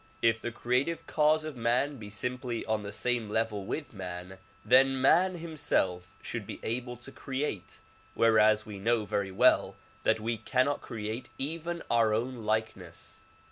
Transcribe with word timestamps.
If 0.23 0.39
the 0.41 0.51
creative 0.51 1.05
cause 1.05 1.45
of 1.45 1.55
man 1.55 1.97
be 1.97 2.09
simply 2.09 2.65
on 2.65 2.81
the 2.81 2.91
same 2.91 3.29
level 3.29 3.65
with 3.67 3.93
man, 3.93 4.39
then 4.65 4.99
man 4.99 5.35
himself 5.35 6.17
should 6.23 6.47
be 6.47 6.59
able 6.63 6.97
to 6.97 7.11
create 7.11 7.81
whereas 8.15 8.65
we 8.65 8.79
know 8.79 9.05
very 9.05 9.29
well 9.31 9.75
that 10.01 10.19
we 10.19 10.37
cannot 10.39 10.81
create 10.81 11.29
even 11.37 11.83
our 11.91 12.15
own 12.15 12.43
likeness. 12.43 13.25